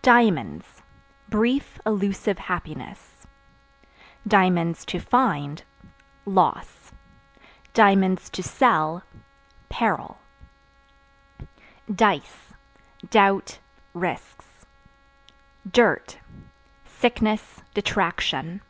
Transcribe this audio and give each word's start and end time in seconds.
Diamonds 0.00 0.80
Brief, 1.28 1.78
illusive 1.84 2.38
happiness; 2.38 3.26
(to 4.26 4.98
find) 4.98 5.64
loss; 6.24 6.92
(to 7.74 8.42
sell) 8.42 9.02
peril. 9.68 10.16
Dice 11.94 12.54
Doubt, 13.10 13.58
risks. 13.92 14.64
Dirt 15.70 16.20
Sickness, 16.86 17.62
detraction. 17.74 18.62